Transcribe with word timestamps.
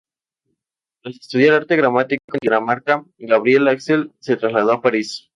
Tras 1.03 1.13
estudiar 1.15 1.53
arte 1.53 1.77
dramático 1.77 2.23
en 2.33 2.39
Dinamarca, 2.41 3.05
Gabriel 3.19 3.67
Axel 3.67 4.11
se 4.19 4.35
trasladó 4.35 4.71
a 4.71 4.81
París. 4.81 5.29